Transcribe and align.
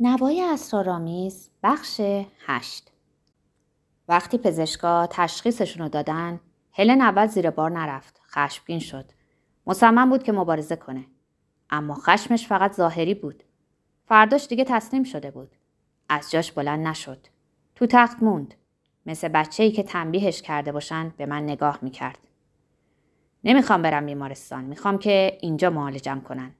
نوای 0.00 0.42
اسرارآمیز 0.42 1.50
بخش 1.62 2.00
هشت. 2.46 2.90
وقتی 4.08 4.38
پزشکا 4.38 5.06
تشخیصشون 5.06 5.82
رو 5.82 5.88
دادن 5.88 6.40
هلن 6.72 7.00
اول 7.00 7.26
زیر 7.26 7.50
بار 7.50 7.70
نرفت 7.70 8.20
خشمگین 8.30 8.78
شد. 8.78 9.04
مصمم 9.66 10.10
بود 10.10 10.22
که 10.22 10.32
مبارزه 10.32 10.76
کنه. 10.76 11.04
اما 11.70 11.94
خشمش 11.94 12.46
فقط 12.46 12.72
ظاهری 12.72 13.14
بود. 13.14 13.44
فرداش 14.04 14.46
دیگه 14.46 14.64
تسلیم 14.64 15.04
شده 15.04 15.30
بود. 15.30 15.56
از 16.08 16.30
جاش 16.30 16.52
بلند 16.52 16.86
نشد. 16.86 17.26
تو 17.74 17.86
تخت 17.86 18.22
موند. 18.22 18.54
مثل 19.06 19.28
بچه 19.28 19.62
ای 19.62 19.72
که 19.72 19.82
تنبیهش 19.82 20.42
کرده 20.42 20.72
باشن 20.72 21.14
به 21.16 21.26
من 21.26 21.42
نگاه 21.42 21.78
می‌کرد. 21.82 22.18
نمی‌خوام 23.44 23.82
برم 23.82 24.06
بیمارستان. 24.06 24.64
می‌خوام 24.64 24.98
که 24.98 25.38
اینجا 25.40 25.70
معالجم 25.70 26.20
کنن. 26.20 26.54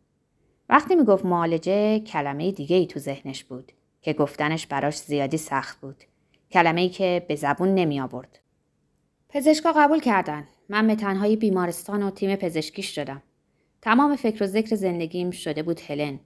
وقتی 0.69 0.95
می‌گفت 0.95 1.25
معالجه 1.25 2.01
کلمه 2.01 2.53
دیگه 2.53 2.77
ای 2.77 2.87
تو 2.87 3.01
ذهنش 3.01 3.45
بود 3.45 3.73
که 4.03 4.13
گفتنش 4.13 4.67
براش 4.67 4.99
زیادی 4.99 5.37
سخت 5.37 5.81
بود. 5.81 6.05
کلمه 6.51 6.81
ای 6.81 6.89
که 6.89 7.25
به 7.29 7.35
زبون 7.35 7.75
نمی 7.75 8.01
آورد. 8.01 8.39
پزشکا 9.29 9.73
قبول 9.77 10.01
کردن. 10.01 10.47
من 10.69 10.87
به 10.87 10.95
تنهایی 10.95 11.37
بیمارستان 11.37 12.03
و 12.03 12.11
تیم 12.11 12.37
پزشکیش 12.37 12.95
شدم. 12.95 13.23
تمام 13.83 14.17
فکر 14.17 14.45
و 14.45 14.47
ذکر 14.47 14.77
زندگیم 14.77 15.31
شده 15.31 15.63
بود 15.63 15.81
هلن. 15.89 16.21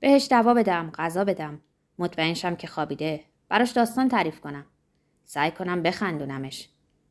بهش 0.00 0.28
دوا 0.30 0.54
بدم، 0.54 0.90
غذا 0.94 1.24
بدم. 1.24 1.60
مطمئن 1.98 2.34
شم 2.34 2.56
که 2.56 2.66
خوابیده. 2.66 3.20
براش 3.48 3.70
داستان 3.70 4.08
تعریف 4.08 4.40
کنم. 4.40 4.66
سعی 5.24 5.50
کنم 5.50 5.82
بخندونمش. 5.82 6.68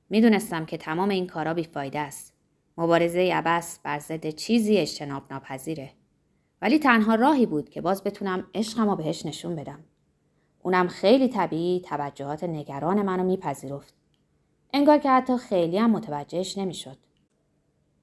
می‌دونستم 0.09 0.65
که 0.65 0.77
تمام 0.77 1.09
این 1.09 1.27
کارا 1.27 1.53
بیفایده 1.53 1.99
است. 1.99 2.33
مبارزه 2.77 3.19
عبس 3.19 3.79
بر 3.83 3.99
ضد 3.99 4.29
چیزی 4.29 4.77
اجتناب 4.77 5.23
ناپذیره. 5.31 5.91
ولی 6.61 6.79
تنها 6.79 7.15
راهی 7.15 7.45
بود 7.45 7.69
که 7.69 7.81
باز 7.81 8.03
بتونم 8.03 8.47
عشقم 8.55 8.89
رو 8.89 8.95
بهش 8.95 9.25
نشون 9.25 9.55
بدم. 9.55 9.79
اونم 10.63 10.87
خیلی 10.87 11.27
طبیعی 11.27 11.81
توجهات 11.81 12.43
نگران 12.43 13.01
منو 13.01 13.23
میپذیرفت. 13.23 13.93
انگار 14.73 14.97
که 14.97 15.09
حتی 15.09 15.37
خیلی 15.37 15.77
هم 15.77 15.91
متوجهش 15.91 16.57
نمی‌شد. 16.57 16.97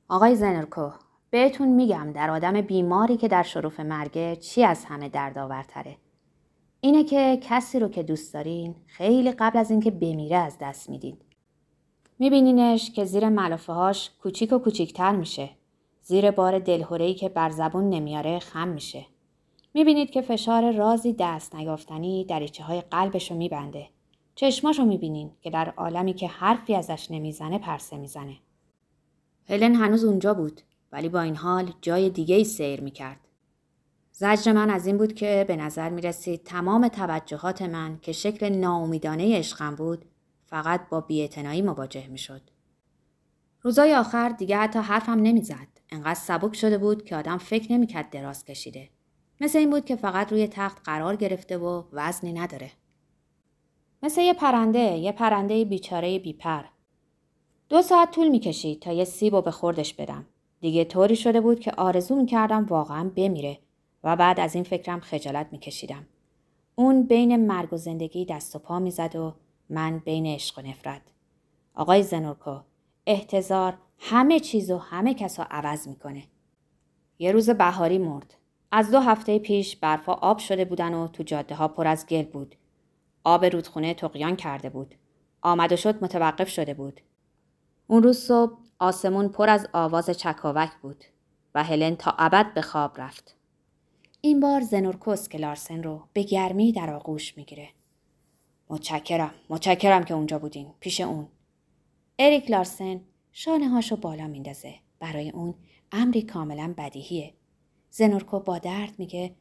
آقای 0.08 0.36
زنرکو 0.36 0.90
بهتون 1.30 1.68
میگم 1.68 2.12
در 2.12 2.30
آدم 2.30 2.60
بیماری 2.60 3.16
که 3.16 3.28
در 3.28 3.42
شروف 3.42 3.80
مرگه 3.80 4.36
چی 4.36 4.64
از 4.64 4.84
همه 4.84 5.08
دردآورتره. 5.08 5.96
اینه 6.80 7.04
که 7.04 7.38
کسی 7.42 7.78
رو 7.78 7.88
که 7.88 8.02
دوست 8.02 8.34
دارین 8.34 8.74
خیلی 8.86 9.32
قبل 9.32 9.58
از 9.58 9.70
اینکه 9.70 9.90
بمیره 9.90 10.36
از 10.36 10.56
دست 10.60 10.90
می‌دید. 10.90 11.22
میبینینش 12.18 12.90
که 12.90 13.04
زیر 13.04 13.28
ملافه 13.28 13.72
هاش 13.72 14.10
کوچیک 14.22 14.52
و 14.52 14.58
کوچیکتر 14.58 15.16
میشه 15.16 15.50
زیر 16.06 16.30
بار 16.30 16.58
دلهورهی 16.58 17.14
که 17.14 17.28
بر 17.28 17.50
زبون 17.50 17.90
نمیاره 17.90 18.38
خم 18.38 18.68
میشه. 18.68 19.06
می‌بینید 19.74 20.10
که 20.10 20.22
فشار 20.22 20.72
رازی 20.72 21.16
دست 21.18 21.54
نیافتنی 21.54 22.24
دریچه 22.24 22.64
های 22.64 22.80
قلبش 22.80 23.30
رو 23.30 23.36
میبنده. 23.36 23.88
چشماشو 24.34 24.84
می‌بینین 24.84 25.30
که 25.40 25.50
در 25.50 25.70
عالمی 25.76 26.14
که 26.14 26.28
حرفی 26.28 26.74
ازش 26.74 27.10
نمی‌زنه 27.10 27.58
پرسه 27.58 27.96
می‌زنه. 27.96 28.36
هلن 29.48 29.74
هنوز 29.74 30.04
اونجا 30.04 30.34
بود 30.34 30.60
ولی 30.92 31.08
با 31.08 31.20
این 31.20 31.36
حال 31.36 31.72
جای 31.82 32.10
دیگه 32.10 32.36
ای 32.36 32.44
سیر 32.44 32.80
می‌کرد. 32.80 33.20
زجر 34.12 34.52
من 34.52 34.70
از 34.70 34.86
این 34.86 34.98
بود 34.98 35.14
که 35.14 35.44
به 35.48 35.56
نظر 35.56 35.90
می 35.90 36.00
رسید 36.00 36.42
تمام 36.44 36.88
توجهات 36.88 37.62
من 37.62 37.98
که 38.02 38.12
شکل 38.12 38.48
ناامیدانه 38.48 39.38
عشقم 39.38 39.74
بود 39.74 40.04
فقط 40.46 40.88
با 40.88 41.00
بیاعتنایی 41.00 41.62
مواجه 41.62 42.06
می 42.06 42.18
شد. 42.18 42.40
روزای 43.62 43.94
آخر 43.94 44.28
دیگه 44.28 44.56
حتی 44.56 44.78
حرفم 44.78 45.12
نمی‌زد. 45.12 45.73
انقدر 45.94 46.14
سبک 46.14 46.56
شده 46.56 46.78
بود 46.78 47.04
که 47.04 47.16
آدم 47.16 47.38
فکر 47.38 47.72
نمی‌کرد 47.72 48.10
دراز 48.10 48.44
کشیده. 48.44 48.88
مثل 49.40 49.58
این 49.58 49.70
بود 49.70 49.84
که 49.84 49.96
فقط 49.96 50.32
روی 50.32 50.46
تخت 50.46 50.78
قرار 50.84 51.16
گرفته 51.16 51.58
و 51.58 51.82
وزنی 51.92 52.32
نداره. 52.32 52.70
مثل 54.02 54.20
یه 54.20 54.34
پرنده، 54.34 54.78
یه 54.78 55.12
پرنده 55.12 55.64
بیچاره 55.64 56.18
بیپر. 56.18 56.64
دو 57.68 57.82
ساعت 57.82 58.10
طول 58.10 58.28
می‌کشید 58.28 58.80
تا 58.80 58.92
یه 58.92 59.04
سیب 59.04 59.34
و 59.34 59.42
به 59.42 59.50
خوردش 59.50 59.94
بدم. 59.94 60.26
دیگه 60.60 60.84
طوری 60.84 61.16
شده 61.16 61.40
بود 61.40 61.60
که 61.60 61.72
آرزو 61.72 62.16
می‌کردم 62.16 62.64
واقعا 62.64 63.10
بمیره 63.16 63.58
و 64.04 64.16
بعد 64.16 64.40
از 64.40 64.54
این 64.54 64.64
فکرم 64.64 65.00
خجالت 65.00 65.48
میکشیدم. 65.52 66.06
اون 66.74 67.02
بین 67.02 67.46
مرگ 67.46 67.72
و 67.72 67.76
زندگی 67.76 68.24
دست 68.24 68.56
و 68.56 68.58
پا 68.58 68.78
می‌زد 68.78 69.16
و 69.16 69.34
من 69.70 69.98
بین 69.98 70.26
عشق 70.26 70.58
و 70.58 70.62
نفرت. 70.62 71.02
آقای 71.74 72.02
زنورکو 72.02 72.58
احتضار 73.06 73.78
همه 73.98 74.40
چیز 74.40 74.70
و 74.70 74.78
همه 74.78 75.14
کس 75.14 75.40
رو 75.40 75.46
عوض 75.50 75.88
می‌کنه. 75.88 76.24
یه 77.18 77.32
روز 77.32 77.50
بهاری 77.50 77.98
مرد. 77.98 78.34
از 78.72 78.90
دو 78.90 79.00
هفته 79.00 79.38
پیش 79.38 79.76
برفا 79.76 80.12
آب 80.12 80.38
شده 80.38 80.64
بودن 80.64 80.94
و 80.94 81.08
تو 81.08 81.22
جاده 81.22 81.54
ها 81.54 81.68
پر 81.68 81.86
از 81.86 82.06
گل 82.06 82.22
بود. 82.22 82.56
آب 83.24 83.44
رودخونه 83.44 83.94
تقیان 83.94 84.36
کرده 84.36 84.70
بود. 84.70 84.94
آمد 85.42 85.72
و 85.72 85.76
شد 85.76 86.04
متوقف 86.04 86.48
شده 86.48 86.74
بود. 86.74 87.00
اون 87.86 88.02
روز 88.02 88.18
صبح 88.18 88.58
آسمون 88.78 89.28
پر 89.28 89.48
از 89.50 89.68
آواز 89.72 90.10
چکاوک 90.10 90.70
بود 90.82 91.04
و 91.54 91.64
هلن 91.64 91.96
تا 91.96 92.14
ابد 92.18 92.54
به 92.54 92.62
خواب 92.62 93.00
رفت. 93.00 93.36
این 94.20 94.40
بار 94.40 94.60
زنورکوس 94.60 95.28
که 95.28 95.54
رو 95.82 96.08
به 96.12 96.22
گرمی 96.22 96.72
در 96.72 96.90
آغوش 96.90 97.36
می‌گیره. 97.36 97.68
متشکرم 98.68 99.34
متشکرم 99.48 100.04
که 100.04 100.14
اونجا 100.14 100.38
بودین 100.38 100.74
پیش 100.80 101.00
اون 101.00 101.28
اریک 102.18 102.50
لارسن 102.50 103.00
شانه 103.36 103.68
هاشو 103.68 103.96
بالا 103.96 104.26
میندازه. 104.26 104.74
برای 105.00 105.30
اون 105.30 105.54
امری 105.92 106.22
کاملا 106.22 106.74
بدیهیه. 106.78 107.34
زنورکو 107.90 108.40
با 108.40 108.58
درد 108.58 108.98
میگه 108.98 109.34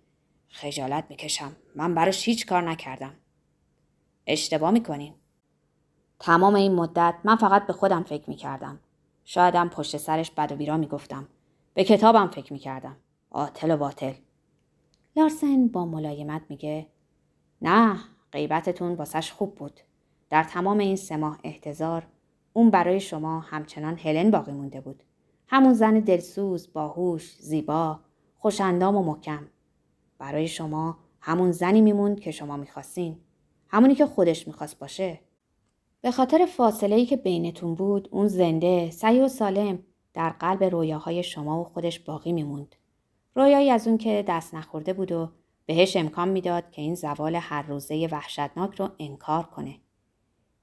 خجالت 0.48 1.06
می‌کشم. 1.10 1.56
من 1.76 1.96
براش 1.96 2.28
هیچ 2.28 2.46
کار 2.46 2.70
نکردم. 2.70 3.14
اشتباه 4.28 4.72
می‌کنین. 4.72 5.14
تمام 6.20 6.56
این 6.56 6.76
مدت 6.76 7.16
من 7.24 7.36
فقط 7.36 7.68
به 7.68 7.74
خودم 7.74 8.04
فکر 8.04 8.30
می‌کردم. 8.30 8.80
شایدم 9.26 9.70
پشت 9.70 9.98
سرش 9.98 10.32
بد 10.32 10.52
و 10.52 10.56
بیرا 10.56 10.78
می‌گفتم. 10.78 11.28
به 11.74 11.84
کتابم 11.84 12.28
فکر 12.28 12.54
می‌کردم. 12.54 12.98
آتل 13.30 13.72
و 13.72 13.78
باطل. 13.78 14.14
لارسن 15.16 15.68
با 15.68 15.86
ملایمت 15.86 16.42
میگه 16.50 16.88
نه 17.62 18.00
غیبتتون 18.32 18.94
واسش 18.94 19.32
خوب 19.32 19.56
بود. 19.56 19.80
در 20.30 20.44
تمام 20.44 20.78
این 20.78 20.96
سه 20.96 21.18
ماه 21.18 21.40
احتضار 21.44 22.08
اون 22.54 22.70
برای 22.70 23.00
شما 23.00 23.40
همچنان 23.40 23.98
هلن 23.98 24.32
باقی 24.32 24.52
مونده 24.52 24.82
بود. 24.82 25.04
همون 25.48 25.74
زن 25.74 26.00
دلسوز، 26.00 26.74
باهوش، 26.74 27.36
زیبا، 27.40 28.00
خوشندام 28.36 28.96
و 28.96 29.04
محکم. 29.04 29.48
برای 30.18 30.48
شما 30.48 30.98
همون 31.22 31.52
زنی 31.52 31.82
میموند 31.82 32.20
که 32.20 32.32
شما 32.32 32.58
می‌خواستین. 32.58 33.18
همونی 33.68 33.96
که 33.96 34.06
خودش 34.06 34.48
می‌خواست 34.48 34.80
باشه. 34.80 35.20
به 36.02 36.12
خاطر 36.12 36.46
فاصله 36.46 36.96
ای 36.96 37.06
که 37.06 37.18
بینتون 37.18 37.76
بود 37.76 38.10
اون 38.12 38.28
زنده، 38.28 38.92
سعی 38.92 39.22
و 39.22 39.28
سالم 39.28 39.80
در 40.14 40.30
قلب 40.30 40.64
رویاهای 40.64 41.24
شما 41.24 41.62
و 41.62 41.64
خودش 41.64 42.00
باقی 42.00 42.32
میموند. 42.32 42.76
رویایی 43.36 43.70
از 43.70 43.88
اون 43.88 43.98
که 43.98 44.26
دست 44.28 44.56
نخورده 44.56 44.94
بود 44.94 45.12
و 45.12 45.30
بهش 45.66 45.96
امکان 45.96 46.30
می‌داد 46.30 46.72
که 46.72 46.82
این 46.82 46.96
زوال 46.96 47.36
هر 47.36 47.62
روزه 47.62 48.08
وحشتناک 48.12 48.76
رو 48.76 48.90
انکار 49.00 49.44
کنه. 49.44 49.76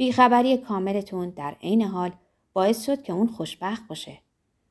بیخبری 0.01 0.57
کاملتون 0.57 1.31
در 1.31 1.57
عین 1.63 1.83
حال 1.83 2.13
باعث 2.53 2.87
شد 2.87 3.03
که 3.03 3.13
اون 3.13 3.27
خوشبخت 3.27 3.89
باشه. 3.89 4.19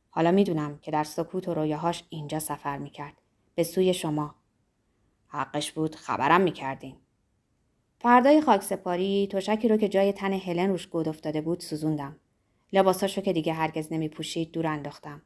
حالا 0.10 0.32
می‌دونم 0.32 0.78
که 0.78 0.92
در 0.92 1.04
سکوت 1.04 1.48
و 1.48 1.54
رویاهاش 1.54 2.04
اینجا 2.10 2.40
سفر 2.40 2.78
می‌کرد. 2.78 3.14
به 3.56 3.64
سوی 3.64 3.94
شما. 3.94 4.36
حقش 5.28 5.72
بود 5.72 5.96
خبرم 5.96 6.42
می‌کردین. 6.42 6.96
فردای 8.00 8.42
خاکسپاری 8.42 9.28
توشکی 9.32 9.68
رو 9.68 9.78
که 9.78 9.90
جای 9.90 10.14
تن 10.14 10.34
هلن 10.34 10.70
روش 10.70 10.88
گود 10.88 11.10
افتاده 11.10 11.42
بود 11.42 11.60
سوزوندم. 11.60 12.16
لباساشو 12.74 13.22
که 13.22 13.34
دیگه 13.34 13.54
هرگز 13.54 13.94
نمیپوشید 13.94 14.52
دور 14.52 14.68
انداختم. 14.68 15.22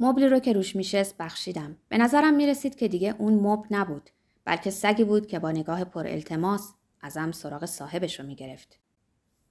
مبلی 0.00 0.28
رو 0.28 0.38
که 0.38 0.52
روش 0.52 0.76
میشست 0.76 1.16
بخشیدم. 1.18 1.76
به 1.88 1.98
نظرم 1.98 2.34
می‌رسید 2.34 2.76
که 2.76 2.88
دیگه 2.88 3.14
اون 3.18 3.34
مبل 3.34 3.66
نبود. 3.70 4.10
بلکه 4.44 4.70
سگی 4.70 5.04
بود 5.04 5.26
که 5.26 5.38
با 5.38 5.50
نگاه 5.50 5.84
پر 5.84 6.06
التماس 6.06 6.74
ازم 7.00 7.32
سراغ 7.32 7.64
صاحبش 7.64 8.20
رو 8.20 8.26
می‌گرفت. 8.26 8.83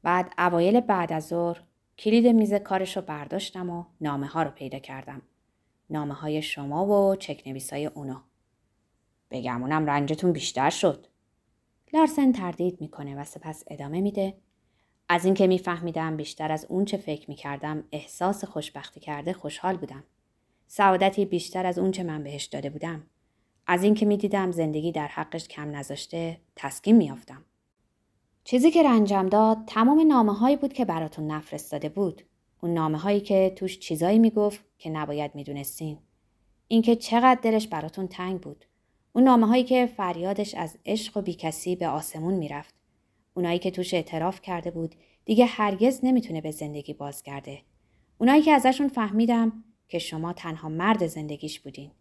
بعد 0.04 0.34
اوایل 0.38 0.80
بعد 0.80 1.14
از 1.14 1.28
ظهر 1.28 1.62
کلید 1.98 2.28
میز 2.28 2.54
کارش 2.54 2.98
رو 2.98 3.04
برداشتم 3.04 3.70
و 3.70 3.86
نامه 4.02 4.28
ها 4.28 4.44
رو 4.44 4.52
پیدا 4.52 4.80
کردم. 4.80 5.22
نامه 5.90 6.14
های 6.14 6.42
شما 6.42 6.86
و 6.86 7.16
چک 7.16 7.68
های 7.72 7.86
اونا. 7.86 8.24
بگمونم 9.32 9.86
رنجتون 9.86 10.32
بیشتر 10.32 10.70
شد. 10.70 11.08
لارسن 11.94 12.32
تردید 12.32 12.82
می‌کنه 12.82 13.16
و 13.16 13.24
سپس 13.24 13.64
ادامه 13.68 14.02
میده. 14.02 14.38
از 15.10 15.26
اینکه 15.26 15.48
میفهمیدم 15.48 16.18
بیشتر 16.18 16.52
از 16.52 16.66
اون 16.70 16.86
چه 16.86 16.98
فکر 16.98 17.30
می‌کردم 17.30 17.84
احساس 17.92 18.46
خوشبختی 18.46 19.00
کرده 19.00 19.34
خوشحال 19.34 19.78
بودم. 19.78 20.04
سعادتی 20.68 21.26
بیشتر 21.26 21.66
از 21.66 21.80
اون 21.80 21.92
چه 21.92 22.04
من 22.04 22.24
بهش 22.24 22.46
داده 22.46 22.70
بودم. 22.70 23.04
از 23.68 23.84
اینکه 23.84 24.06
می‌دیدم 24.06 24.52
زندگی 24.52 24.92
در 24.92 25.08
حقش 25.08 25.48
کم 25.48 25.76
نذاشته 25.76 26.38
تسکین 26.56 26.96
میافتم. 26.96 27.46
چیزی 28.44 28.72
که 28.72 28.84
رنجم 28.84 29.30
داد 29.30 29.58
تمام 29.68 30.08
نامه 30.08 30.34
هایی 30.34 30.56
بود 30.56 30.74
که 30.74 30.86
براتون 30.86 31.28
نفرستاده 31.28 31.90
بود. 31.90 32.22
اون 32.62 32.74
نامه 32.74 32.98
هایی 32.98 33.20
که 33.20 33.54
توش 33.56 33.80
چیزایی 33.80 34.20
می‌گفت 34.20 34.62
که 34.78 34.90
نباید 34.90 35.36
می‌دونستین. 35.36 35.98
اینکه 36.68 36.96
چقدر 36.96 37.40
دلش 37.42 37.68
براتون 37.68 38.08
تنگ 38.08 38.42
بود. 38.42 38.66
اون 39.14 39.24
نامه 39.24 39.48
هایی 39.48 39.64
که 39.64 39.86
فریادش 39.98 40.56
از 40.56 40.78
عشق 40.86 41.18
و 41.18 41.22
بیکسی 41.22 41.76
به 41.76 41.88
آسمون 41.88 42.34
می‌رفت. 42.34 42.76
اونایی 43.34 43.60
که 43.60 43.72
توش 43.72 43.94
اعتراف 43.94 44.42
کرده 44.42 44.72
بود 44.72 44.96
دیگه 45.26 45.46
هرگز 45.46 46.00
نمی‌تونه 46.04 46.42
به 46.42 46.52
زندگی 46.52 46.94
بازگرده. 46.94 47.62
اونایی 48.18 48.42
که 48.42 48.52
ازشون 48.52 48.88
فهمیدم 48.88 49.64
که 49.90 50.00
شما 50.00 50.34
تنها 50.34 50.70
مرد 50.70 51.08
زندگیش 51.08 51.60
بودین. 51.60 51.92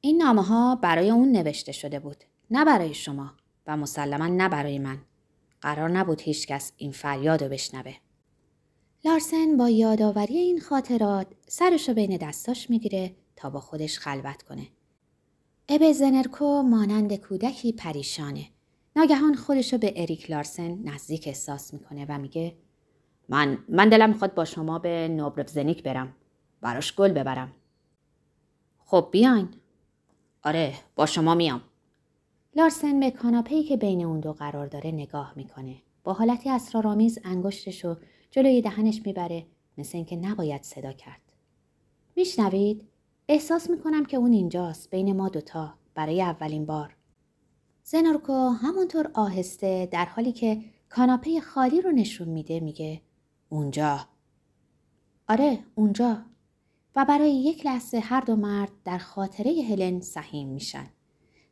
این 0.00 0.22
نامه 0.22 0.42
ها 0.42 0.76
برای 0.76 1.10
اون 1.10 1.32
نوشته 1.32 1.72
شده 1.72 1.98
بود. 1.98 2.24
نه 2.50 2.64
برای 2.64 2.94
شما 2.94 3.30
و 3.66 3.76
مسلما 3.76 4.26
نه 4.26 4.48
برای 4.48 4.78
من. 4.78 4.98
قرار 5.62 5.88
نبود 5.88 6.20
هیچکس 6.20 6.72
این 6.76 6.92
فریاد 6.92 7.42
رو 7.42 7.48
بشنوه. 7.48 7.94
لارسن 9.04 9.56
با 9.56 9.68
یادآوری 9.68 10.38
این 10.38 10.60
خاطرات 10.60 11.26
سرش 11.48 11.88
رو 11.88 11.94
بین 11.94 12.16
دستاش 12.16 12.70
می‌گیره 12.70 13.14
تا 13.36 13.50
با 13.50 13.60
خودش 13.60 13.98
خلوت 13.98 14.42
کنه. 14.42 14.68
اب 15.68 15.92
زنرکو 15.92 16.62
مانند 16.62 17.16
کودکی 17.16 17.72
پریشانه. 17.72 18.48
ناگهان 18.96 19.34
خودش 19.34 19.72
رو 19.72 19.78
به 19.78 19.92
اریک 19.96 20.30
لارسن 20.30 20.78
نزدیک 20.84 21.24
احساس 21.26 21.74
می‌کنه 21.74 22.06
و 22.08 22.18
میگه 22.18 22.56
من 23.28 23.58
من 23.68 23.88
دلم 23.88 24.08
می‌خواد 24.08 24.34
با 24.34 24.44
شما 24.44 24.78
به 24.78 25.08
نوبربزنیک 25.08 25.82
برم. 25.82 26.16
براش 26.60 26.94
گل 26.96 27.12
ببرم. 27.12 27.52
خب 28.84 29.08
بیاین. 29.12 29.48
آره 30.42 30.74
با 30.96 31.06
شما 31.06 31.34
میام. 31.34 31.62
لارسن 32.56 33.00
به 33.00 33.10
کاناپه‌ای 33.10 33.62
که 33.62 33.76
بین 33.76 34.04
اون 34.04 34.20
دو 34.20 34.32
قرار 34.32 34.66
داره 34.66 34.90
نگاه 34.90 35.32
می‌کنه. 35.36 35.76
با 36.04 36.12
حالتی 36.12 36.50
اسرارآمیز 36.50 37.18
انگشتش 37.24 37.84
رو 37.84 37.96
جلوی 38.30 38.62
دهنش 38.62 39.02
می‌بره 39.06 39.46
مثل 39.78 39.96
اینکه 39.96 40.16
نباید 40.16 40.62
صدا 40.62 40.92
کرد. 40.92 41.32
میشنوید؟ 42.16 42.88
احساس 43.28 43.70
می‌کنم 43.70 44.04
که 44.04 44.16
اون 44.16 44.32
اینجاست 44.32 44.90
بین 44.90 45.16
ما 45.16 45.28
دوتا 45.28 45.74
برای 45.94 46.22
اولین 46.22 46.66
بار. 46.66 46.96
زنورکو 47.84 48.48
همونطور 48.48 49.10
آهسته 49.14 49.88
در 49.92 50.04
حالی 50.04 50.32
که 50.32 50.64
کاناپه 50.88 51.40
خالی 51.40 51.80
رو 51.80 51.90
نشون 51.90 52.28
میده 52.28 52.60
میگه 52.60 53.00
اونجا. 53.48 54.00
آره 55.28 55.58
اونجا. 55.74 56.18
و 56.96 57.04
برای 57.04 57.34
یک 57.34 57.66
لحظه 57.66 57.98
هر 57.98 58.20
دو 58.20 58.36
مرد 58.36 58.72
در 58.84 58.98
خاطره 58.98 59.52
هلن 59.62 60.00
سهیم 60.00 60.48
میشن. 60.48 60.86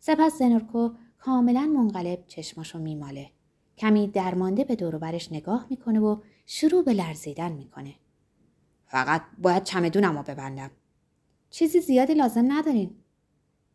سپس 0.03 0.39
زنورکو 0.39 0.91
کاملا 1.19 1.61
منقلب 1.67 2.25
چشماشو 2.27 2.79
میماله. 2.79 3.31
کمی 3.79 4.09
درمانده 4.09 4.65
به 4.65 4.77
دوروبرش 4.77 5.33
نگاه 5.33 5.67
می‌کنه 5.71 6.01
و 6.01 6.21
شروع 6.47 6.85
به 6.85 6.93
لرزیدن 6.93 7.53
می‌کنه. 7.53 7.95
فقط 8.87 9.23
باید 9.39 9.65
چمدونم 9.65 10.17
رو 10.17 10.23
ببندم. 10.23 10.71
چیزی 11.51 11.81
زیادی 11.81 12.15
لازم 12.15 12.53
ندارین. 12.53 12.91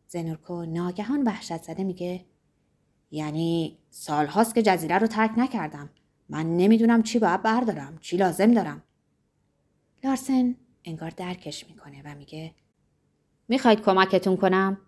زنورکو 0.06 0.64
ناگهان 0.64 1.22
وحشت 1.22 1.62
زده 1.62 1.84
میگه 1.84 2.24
یعنی 3.10 3.78
سالهاست 3.90 4.54
که 4.54 4.62
جزیره 4.62 4.98
رو 4.98 5.06
ترک 5.06 5.30
نکردم. 5.36 5.90
من 6.28 6.56
نمی‌دونم 6.56 7.02
چی 7.02 7.18
باید 7.18 7.42
بردارم. 7.42 7.98
چی 8.00 8.16
لازم 8.16 8.54
دارم. 8.54 8.82
لارسن 10.04 10.56
انگار 10.84 11.10
درکش 11.10 11.66
می‌کنه 11.68 12.02
و 12.04 12.14
میگه 12.14 12.54
می‌خواید 13.48 13.80
کمکتون 13.80 14.36
کنم؟ 14.36 14.78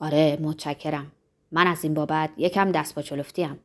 آره 0.00 0.38
متشکرم. 0.42 1.12
من 1.52 1.66
از 1.66 1.84
این 1.84 1.94
بابت 1.94 2.30
یکم 2.36 2.72
دست 2.72 2.94
با 2.94 3.02
چلفتیم. 3.02 3.58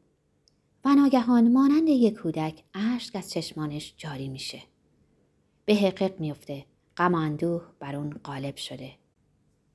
و 0.86 0.96
ناگهان 0.96 1.54
مانند 1.54 1.90
یک 1.90 2.14
کودک 2.14 2.64
اشک 2.74 3.16
از 3.16 3.32
چشمانش 3.32 3.94
جاری 3.98 4.28
میشه. 4.28 4.62
به 5.66 5.76
حقیق 5.76 6.20
میفته. 6.20 6.66
غم 6.98 7.14
و 7.16 7.18
اندوه 7.18 7.62
بر 7.80 7.96
اون 7.96 8.10
غالب 8.10 8.56
شده. 8.56 8.92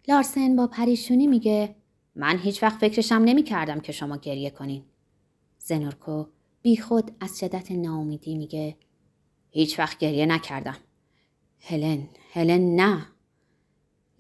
لارسن 0.08 0.56
با 0.56 0.66
پریشونی 0.66 1.26
میگه 1.26 1.74
من 2.14 2.38
هیچ 2.38 2.62
وقت 2.62 2.78
فکرشم 2.78 3.14
نمی 3.14 3.42
کردم 3.42 3.80
که 3.80 3.92
شما 3.92 4.16
گریه 4.16 4.50
کنین. 4.50 4.84
زنورکو 5.58 6.26
بی 6.62 6.76
خود 6.76 7.10
از 7.20 7.38
شدت 7.38 7.72
ناامیدی 7.72 8.34
میگه 8.34 8.76
هیچ 9.50 9.78
وقت 9.78 9.98
گریه 9.98 10.26
نکردم. 10.26 10.76
هلن، 11.60 12.08
هلن 12.32 12.76
نه. 12.76 13.06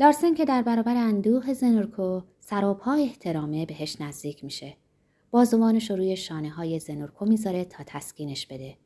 لارسن 0.00 0.34
که 0.34 0.44
در 0.44 0.62
برابر 0.62 0.96
اندوه 0.96 1.52
زنورکو 1.52 2.20
سراپا 2.38 2.92
احترامه 2.92 3.66
بهش 3.66 4.00
نزدیک 4.00 4.44
میشه. 4.44 4.76
بازوانش 5.30 5.90
رو 5.90 5.96
روی 5.96 6.16
شانه 6.16 6.50
های 6.50 6.78
زنورکو 6.78 7.26
می‌ذاره 7.26 7.64
تا 7.64 7.84
تسکینش 7.86 8.46
بده. 8.46 8.76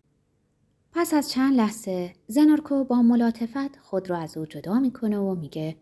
پس 0.92 1.14
از 1.14 1.30
چند 1.30 1.54
لحظه 1.54 2.12
زنورکو 2.26 2.84
با 2.84 3.02
ملاتفت 3.02 3.78
خود 3.82 4.10
رو 4.10 4.16
از 4.16 4.36
او 4.36 4.46
جدا 4.46 4.80
می‌کنه 4.80 5.18
و 5.18 5.34
میگه 5.34 5.76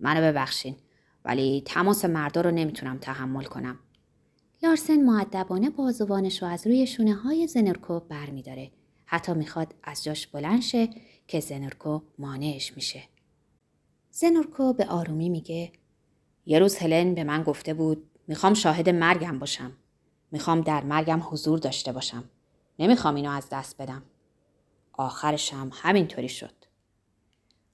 منو 0.00 0.20
ببخشین 0.20 0.76
ولی 1.24 1.62
تماس 1.66 2.04
مردا 2.04 2.40
رو 2.40 2.50
نمی‌تونم 2.50 2.98
تحمل 2.98 3.44
کنم. 3.44 3.78
لارسن 4.62 5.02
معدبانه 5.02 5.70
بازوانش 5.70 6.42
رو 6.42 6.48
از 6.48 6.66
روی 6.66 6.86
شونه 6.86 7.14
های 7.14 7.46
زنرکو 7.46 8.00
بر 8.00 8.30
میداره. 8.30 8.70
حتی 9.06 9.32
می‌خواد 9.32 9.74
از 9.82 10.04
جاش 10.04 10.26
بلند 10.26 10.62
شه 10.62 10.88
که 11.26 11.40
زنرکو 11.40 12.00
مانعش 12.18 12.76
میشه. 12.76 13.02
زنرکو 14.18 14.72
به 14.72 14.86
آرومی 14.86 15.28
میگه 15.28 15.72
یه 16.46 16.58
روز 16.58 16.76
هلن 16.76 17.14
به 17.14 17.24
من 17.24 17.42
گفته 17.42 17.74
بود 17.74 18.10
می‌خوام 18.28 18.54
شاهد 18.54 18.88
مرگم 18.88 19.38
باشم. 19.38 19.72
می‌خوام 20.30 20.60
در 20.60 20.84
مرگم 20.84 21.22
حضور 21.30 21.58
داشته 21.58 21.92
باشم. 21.92 22.24
نمی‌خوام 22.78 23.14
اینو 23.14 23.30
از 23.30 23.48
دست 23.52 23.76
بدم. 23.82 24.02
آخرشم 24.92 25.70
همینطوری 25.72 26.28
شد. 26.28 26.54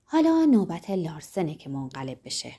حالا 0.04 0.44
نوبت 0.44 0.90
لارسنه 0.90 1.54
که 1.54 1.70
منقلب 1.70 2.18
بشه. 2.24 2.54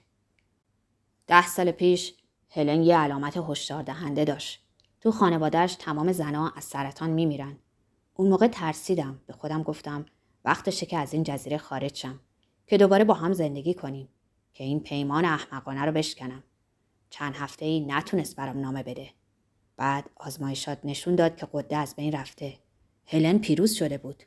ده 1.27 1.47
سال 1.47 1.71
پیش 1.71 2.13
هلن 2.49 2.83
یه 2.83 2.97
علامت 2.97 3.37
هشدار 3.37 3.83
دهنده 3.83 4.25
داشت. 4.25 4.63
تو 5.01 5.11
خانوادهش 5.11 5.75
تمام 5.75 6.11
زنها 6.11 6.53
از 6.55 6.63
سرطان 6.63 7.09
میمیرن. 7.09 7.57
اون 8.13 8.29
موقع 8.29 8.47
ترسیدم. 8.47 9.21
به 9.27 9.33
خودم 9.33 9.63
گفتم 9.63 10.05
وقتشه 10.45 10.85
که 10.85 10.97
از 10.97 11.13
این 11.13 11.23
جزیره 11.23 11.57
خارج 11.57 11.95
شم. 11.95 12.19
که 12.67 12.77
دوباره 12.77 13.03
با 13.03 13.13
هم 13.13 13.33
زندگی 13.33 13.73
کنیم. 13.73 14.09
که 14.53 14.63
این 14.63 14.79
پیمان 14.79 15.25
احمقانه 15.25 15.85
رو 15.85 15.91
بشکنم. 15.91 16.43
چند 17.09 17.35
هفته 17.35 17.65
ای 17.65 17.79
نتونست 17.79 18.35
برام 18.35 18.59
نامه 18.59 18.83
بده. 18.83 19.09
بعد 19.77 20.09
آزمایشات 20.15 20.77
نشون 20.83 21.15
داد 21.15 21.35
که 21.35 21.47
قده 21.53 21.77
از 21.77 21.95
بین 21.95 22.11
رفته. 22.11 22.59
هلن 23.05 23.37
پیروز 23.37 23.73
شده 23.73 23.97
بود. 23.97 24.23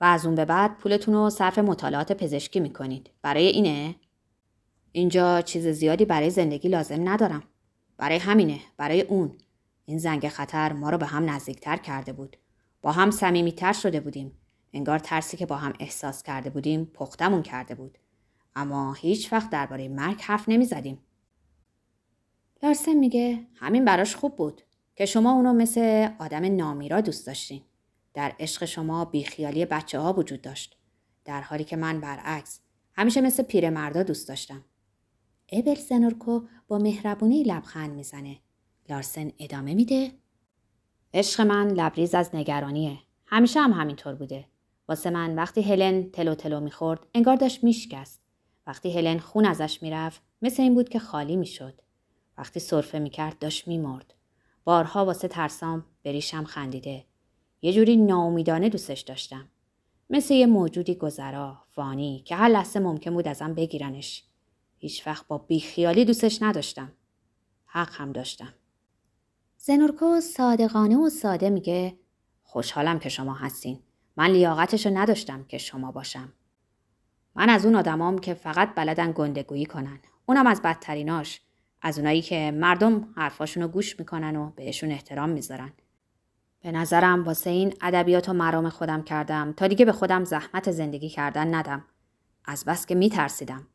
و 0.00 0.04
از 0.04 0.26
اون 0.26 0.34
به 0.34 0.44
بعد 0.44 0.78
پولتون 0.78 1.14
رو 1.14 1.30
صرف 1.30 1.58
مطالعات 1.58 2.12
پزشکی 2.12 2.60
می‌کنید. 2.60 3.10
برای 3.22 3.46
اینه؟ 3.46 3.94
اینجا 4.92 5.42
چیز 5.42 5.66
زیادی 5.66 6.04
برای 6.04 6.30
زندگی 6.30 6.68
لازم 6.68 7.08
ندارم. 7.08 7.42
برای 7.96 8.18
همینه. 8.18 8.60
برای 8.76 9.00
اون. 9.00 9.38
این 9.84 9.98
زنگ 9.98 10.28
خطر 10.28 10.72
ما 10.72 10.90
رو 10.90 10.98
به 10.98 11.06
هم 11.06 11.30
نزدیکتر 11.30 11.76
کرده 11.76 12.12
بود. 12.12 12.36
با 12.82 12.92
هم 12.92 13.10
صمیمیتر 13.10 13.72
شده 13.72 14.00
بودیم. 14.00 14.32
انگار 14.72 14.98
ترسی 14.98 15.36
که 15.36 15.46
با 15.46 15.56
هم 15.56 15.72
احساس 15.80 16.22
کرده 16.22 16.50
بودیم 16.50 16.84
پختمون 16.84 17.42
کرده 17.42 17.74
بود. 17.74 17.98
اما 18.56 18.92
هیچ 18.92 19.32
وقت 19.32 19.50
درباره 19.50 19.88
مرگ 19.88 20.20
حرف 20.20 20.48
نمی 20.48 20.64
زدیم. 20.64 20.98
لارسن 22.62 22.94
میگه 22.94 23.46
همین 23.54 23.84
براش 23.84 24.16
خوب 24.16 24.36
بود 24.36 24.62
که 24.96 25.06
شما 25.06 25.32
اونو 25.32 25.52
مثل 25.52 26.08
آدم 26.18 26.56
نامیرا 26.56 27.00
دوست 27.00 27.26
داشتین. 27.26 27.62
در 28.14 28.32
عشق 28.38 28.64
شما 28.64 29.04
بیخیالی 29.04 29.64
بچه 29.64 29.98
ها 29.98 30.12
وجود 30.12 30.42
داشت. 30.42 30.78
در 31.24 31.40
حالی 31.40 31.64
که 31.64 31.76
من 31.76 32.00
برعکس 32.00 32.60
همیشه 32.94 33.20
مثل 33.20 33.42
پیرمردا 33.42 34.02
دوست 34.02 34.28
داشتم. 34.28 34.64
ابل 35.52 35.74
سنورکو 35.74 36.40
با 36.68 36.78
مهربونی 36.78 37.42
لبخند 37.42 37.90
می‌زنه. 37.90 38.38
لارسن 38.88 39.32
ادامه 39.38 39.74
میده. 39.74 40.12
عشق 41.14 41.40
من 41.40 41.68
لبریز 41.68 42.14
از 42.14 42.34
نگرانیه. 42.34 42.98
همیشه 43.26 43.60
هم 43.60 43.72
همینطور 43.72 44.14
بوده. 44.14 44.49
واسه 44.90 45.10
من 45.10 45.34
وقتی 45.34 45.62
هلن 45.62 46.10
تلو 46.10 46.34
تلو 46.34 46.60
می‌خورد 46.60 47.06
انگار 47.14 47.36
داشت 47.36 47.64
میشکست. 47.64 48.20
وقتی 48.66 48.98
هلن 48.98 49.18
خون 49.18 49.46
ازش 49.46 49.82
می‌رفت 49.82 50.22
مثل 50.42 50.62
این 50.62 50.74
بود 50.74 50.88
که 50.88 50.98
خالی 50.98 51.36
می‌شد. 51.36 51.80
وقتی 52.38 52.60
صرفه 52.60 52.98
می‌کرد 52.98 53.38
داشت 53.38 53.68
میمرد. 53.68 54.14
بارها 54.64 55.04
واسه 55.04 55.28
ترسام 55.28 55.84
بریشم 56.04 56.44
خندیده. 56.44 57.04
یه 57.62 57.72
جوری 57.72 57.96
ناامیدانه 57.96 58.68
دوستش 58.68 59.00
داشتم. 59.00 59.48
مثل 60.10 60.34
یه 60.34 60.46
موجودی 60.46 60.94
گذرا، 60.94 61.58
فانی 61.68 62.22
که 62.24 62.36
هر 62.36 62.48
لحظه 62.48 62.80
ممکن 62.80 63.14
بود 63.14 63.28
ازم 63.28 63.54
بگیرنش. 63.54 64.24
هیچ 64.78 65.06
وقت 65.06 65.26
با 65.26 65.38
بیخیالی 65.38 66.04
دوستش 66.04 66.42
نداشتم. 66.42 66.92
حق 67.66 67.92
هم 67.92 68.12
داشتم. 68.12 68.54
زنورکو 69.56 70.20
صادقانه 70.20 70.96
و 70.96 71.08
ساده 71.08 71.50
میگه 71.50 71.98
خوشحالم 72.42 72.98
که 72.98 73.08
شما 73.08 73.34
هستین. 73.34 73.78
من 74.16 74.30
لیاقتش 74.30 74.86
رو 74.86 74.98
نداشتم 74.98 75.44
که 75.44 75.58
شما 75.58 75.92
باشم. 75.92 76.32
من 77.34 77.48
از 77.48 77.66
اون 77.66 77.74
آدمام 77.74 78.18
که 78.18 78.34
فقط 78.34 78.74
بلدن 78.74 79.12
گندگویی 79.12 79.66
کنن. 79.66 79.98
اونم 80.26 80.46
از 80.46 80.62
بدتریناش. 80.62 81.40
از 81.82 81.98
اونایی 81.98 82.22
که 82.22 82.50
مردم 82.50 83.08
حرفاشون 83.16 83.62
رو 83.62 83.68
گوش 83.68 83.98
می‌کنن 83.98 84.36
و 84.36 84.50
بهشون 84.50 84.90
احترام 84.90 85.28
می‌ذارن. 85.28 85.72
به 86.62 86.72
نظرم 86.72 87.24
واسه 87.24 87.50
این 87.50 87.74
ادبیات 87.80 88.28
و 88.28 88.32
مرام 88.32 88.68
خودم 88.68 89.02
کردم 89.02 89.52
تا 89.52 89.66
دیگه 89.66 89.84
به 89.84 89.92
خودم 89.92 90.24
زحمت 90.24 90.70
زندگی 90.70 91.08
کردن 91.08 91.54
ندم. 91.54 91.84
از 92.44 92.64
بس 92.64 92.86
که 92.86 92.94
میترسیدم. 92.94 93.66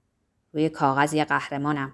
روی 0.54 0.70
کاغذ 0.70 1.14
یه 1.14 1.26
قهرمانم. 1.26 1.94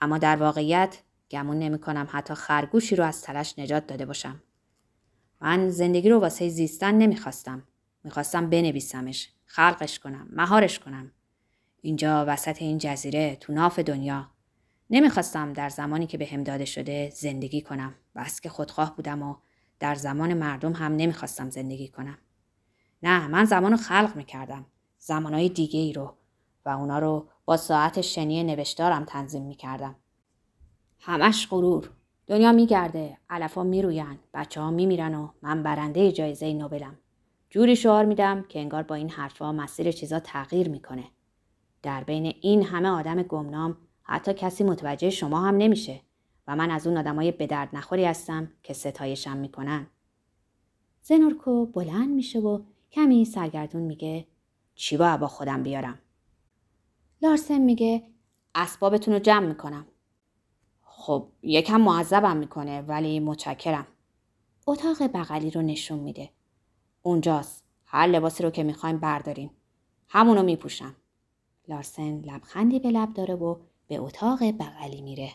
اما 0.00 0.18
در 0.18 0.36
واقعیت 0.36 0.98
گمون 1.30 1.58
نمی 1.58 1.78
کنم 1.78 2.08
حتی 2.10 2.34
خرگوشی 2.34 2.96
رو 2.96 3.04
از 3.04 3.22
تلش 3.22 3.58
نجات 3.58 3.86
داده 3.86 4.06
باشم. 4.06 4.42
من 5.40 5.68
زندگی 5.68 6.08
رو 6.08 6.18
واسه 6.18 6.48
زیستن 6.48 6.94
نمی‌خواستم. 6.94 7.62
می‌خواستم 8.04 8.50
بنویسمش، 8.50 9.28
خلقش 9.44 9.98
کنم، 9.98 10.28
مهارش 10.32 10.78
کنم. 10.78 11.12
اینجا 11.80 12.24
وسط 12.28 12.62
این 12.62 12.78
جزیره 12.78 13.36
تو 13.36 13.52
ناف 13.52 13.78
دنیا 13.78 14.30
نمی‌خواستم 14.90 15.52
در 15.52 15.68
زمانی 15.68 16.06
که 16.06 16.18
به 16.18 16.26
هم 16.26 16.44
داده 16.44 16.64
شده 16.64 17.10
زندگی 17.10 17.60
کنم. 17.60 17.94
بس 18.16 18.40
که 18.40 18.48
خودخواه 18.48 18.96
بودم 18.96 19.22
و 19.22 19.36
در 19.80 19.94
زمان 19.94 20.34
مردم 20.34 20.72
هم 20.72 20.96
نمی‌خواستم 20.96 21.50
زندگی 21.50 21.88
کنم. 21.88 22.18
نه 23.02 23.28
من 23.28 23.44
زمان 23.44 23.70
رو 23.70 23.76
خلق 23.76 24.16
می‌کردم. 24.16 24.66
زمانهای 24.98 25.48
دیگه 25.48 25.80
ای 25.80 25.92
رو 25.92 26.14
و 26.64 26.68
اونا 26.68 26.98
رو 26.98 27.28
با 27.44 27.56
ساعت 27.56 28.00
شنی 28.00 28.44
نوشتارم 28.44 29.04
تنظیم 29.04 29.42
می‌کردم. 29.42 29.96
همش 31.00 31.48
غرور. 31.50 31.90
دنیا 32.26 32.52
میگرده، 32.52 33.18
علفا 33.30 33.62
می‌روین، 33.62 34.18
بچه 34.34 34.60
ها 34.60 34.70
میمیرن 34.70 35.14
و 35.14 35.28
من 35.42 35.62
برنده 35.62 36.12
جایزه 36.12 36.52
نوبلم. 36.52 36.98
جوری 37.52 37.76
شعار 37.76 38.04
میدم 38.04 38.42
که 38.42 38.58
انگار 38.58 38.82
با 38.82 38.94
این 38.94 39.10
حرفا 39.10 39.52
مسیر 39.52 39.92
چیزا 39.92 40.20
تغییر 40.20 40.68
می‌کنه. 40.68 41.04
در 41.82 42.04
بین 42.04 42.34
این 42.40 42.62
همه 42.62 42.88
آدم 42.88 43.22
گمنام 43.22 43.76
حتی 44.02 44.34
کسی 44.34 44.64
متوجه 44.64 45.10
شما 45.10 45.40
هم 45.40 45.56
نمیشه 45.56 46.00
و 46.46 46.56
من 46.56 46.70
از 46.70 46.86
اون 46.86 46.96
آدمای 46.96 47.32
به 47.32 47.46
درد 47.46 47.68
نخوری 47.72 48.04
هستم 48.04 48.52
که 48.62 48.74
ستایشم 48.74 49.36
می‌کنن. 49.36 49.86
زنورکو 51.02 51.66
بلند 51.66 52.08
میشه 52.08 52.38
و 52.38 52.62
کمی 52.92 53.24
سرگردون 53.24 53.82
میگه 53.82 54.26
چی 54.74 54.96
با 54.96 55.16
با 55.16 55.28
خودم 55.28 55.62
بیارم؟ 55.62 55.98
لارسن 57.22 57.58
میگه 57.58 58.02
اسبابتون 58.54 59.14
رو 59.14 59.20
جمع 59.20 59.46
می‌کنم. 59.46 59.86
خب 60.82 61.28
یکم 61.42 61.80
معذبم 61.80 62.36
می‌کنه 62.36 62.82
ولی 62.82 63.20
متشکرم. 63.20 63.86
اتاق 64.66 65.02
بغلی 65.02 65.50
رو 65.50 65.62
نشون 65.62 65.98
میده. 65.98 66.30
اونجاست. 67.02 67.64
هر 67.84 68.06
لباسی 68.06 68.42
رو 68.42 68.50
که 68.50 68.62
می‌خوایم 68.62 68.98
بردارین. 68.98 69.50
همونو 70.08 70.42
میپوشم. 70.42 70.96
لارسن 71.68 72.20
لبخندی 72.20 72.78
به 72.78 72.90
لب 72.90 73.12
داره 73.14 73.34
و 73.34 73.56
به 73.86 73.98
اتاق 73.98 74.38
بغلی 74.42 75.02
میره. 75.02 75.32